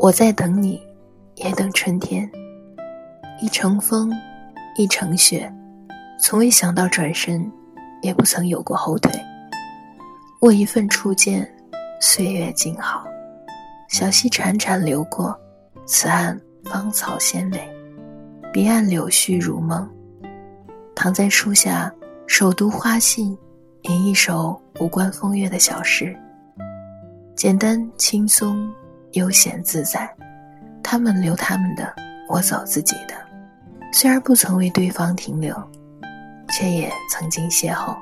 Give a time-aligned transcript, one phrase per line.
[0.00, 0.80] 我在等你，
[1.34, 2.30] 也等春天。
[3.42, 4.12] 一程风，
[4.76, 5.52] 一程雪，
[6.20, 7.50] 从未想到转身，
[8.00, 9.12] 也不曾有过后退。
[10.42, 11.52] 握一份初见，
[12.00, 13.04] 岁月静好。
[13.88, 15.36] 小溪潺潺流过，
[15.84, 17.68] 此岸芳草鲜美，
[18.52, 19.88] 彼岸柳絮如梦。
[20.94, 21.92] 躺在树下，
[22.28, 23.36] 手读花信，
[23.82, 26.16] 吟一首无关风月的小诗。
[27.34, 28.72] 简单轻松，
[29.12, 30.08] 悠闲自在。
[30.82, 31.94] 他们留他们的，
[32.28, 33.14] 我走自己的。
[33.92, 35.54] 虽然不曾为对方停留，
[36.50, 37.96] 却也曾经邂逅。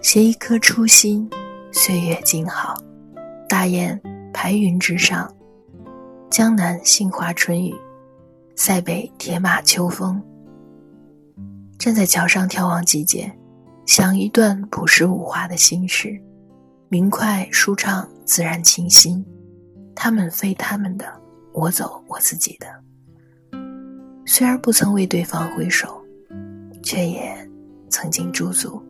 [0.00, 1.28] 携一颗初心，
[1.72, 2.74] 岁月静好。
[3.48, 4.00] 大雁
[4.32, 5.30] 排云之上，
[6.30, 7.74] 江南杏花春雨，
[8.56, 10.22] 塞北铁马秋风。
[11.78, 13.30] 站在桥上眺望季节，
[13.86, 16.20] 想一段朴实无华的心事，
[16.94, 19.26] 明快舒畅，自然清新。
[19.96, 21.04] 他们飞他们的，
[21.52, 22.68] 我走我自己的。
[24.24, 26.00] 虽然不曾为对方挥手，
[26.84, 27.50] 却也
[27.90, 28.80] 曾经驻足。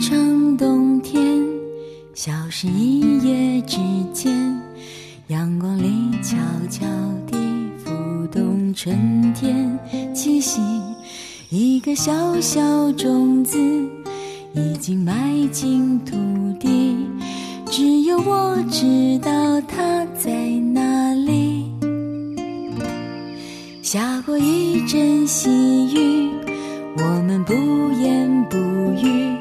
[0.00, 1.20] 成冬天，
[2.14, 3.76] 消失一夜之
[4.14, 4.34] 间，
[5.26, 6.38] 阳光里悄
[6.70, 6.86] 悄
[7.26, 7.36] 地
[7.84, 9.78] 浮动春天
[10.14, 10.58] 气息。
[11.50, 13.58] 一个小小种子
[14.54, 16.16] 已经埋进土
[16.58, 16.96] 地，
[17.66, 20.32] 只有我知道它在
[20.72, 21.70] 哪里。
[23.82, 25.50] 下过一阵细
[25.94, 26.30] 雨，
[26.96, 27.52] 我们不
[28.00, 28.56] 言不
[29.04, 29.36] 语，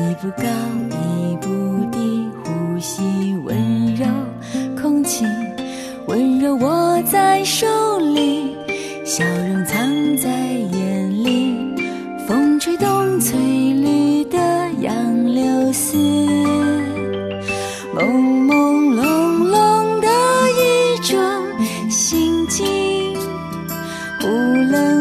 [0.00, 0.44] 一步高
[1.20, 1.46] 一步
[1.92, 2.28] 低。
[2.44, 4.06] 呼吸温柔
[4.80, 5.24] 空气，
[6.06, 7.66] 温柔握在手
[7.98, 8.56] 里，
[9.04, 11.54] 笑容藏在眼里，
[12.26, 14.38] 风吹动翠绿的
[14.80, 15.96] 杨柳丝，
[17.94, 18.02] 朦
[18.46, 19.02] 朦胧
[19.50, 20.08] 胧的
[20.56, 22.64] 一种心境，
[24.20, 24.99] 忽冷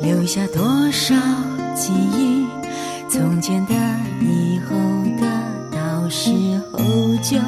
[0.00, 1.14] 留下多少
[1.74, 2.46] 记忆？
[3.08, 3.74] 从前的、
[4.20, 4.76] 以后
[5.18, 5.26] 的，
[5.72, 6.30] 到时
[6.72, 6.78] 候
[7.22, 7.38] 就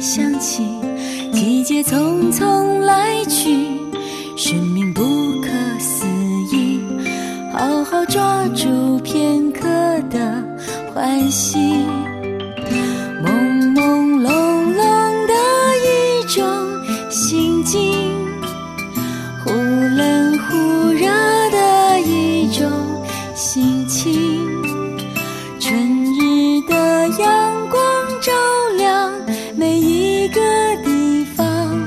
[0.00, 0.64] 想起。
[1.32, 3.80] 季节匆匆来去，
[4.36, 5.02] 生命不
[5.40, 5.48] 可
[5.78, 6.06] 思
[6.52, 6.80] 议。
[7.52, 9.62] 好好抓住片刻
[10.10, 10.44] 的
[10.94, 11.67] 欢喜。
[25.58, 27.80] 春日的阳光
[28.20, 28.32] 照
[28.76, 29.12] 亮
[29.56, 30.40] 每一个
[30.84, 31.86] 地方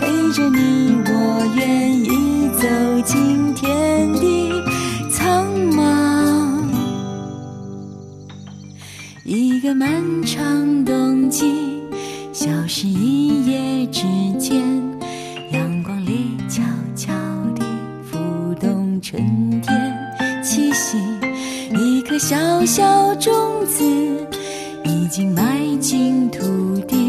[0.00, 2.66] 陪着你我愿意走
[3.04, 4.52] 进天地
[5.10, 6.64] 苍茫。
[9.24, 11.82] 一个漫长冬季
[12.32, 14.02] 消失一夜之
[14.38, 14.60] 间
[15.52, 16.62] 阳光里悄
[16.96, 17.12] 悄
[17.54, 17.64] 地
[18.02, 18.18] 浮
[18.60, 19.89] 动春天。
[22.20, 22.36] 小
[22.66, 23.82] 小种子，
[24.84, 26.99] 已经埋进土地。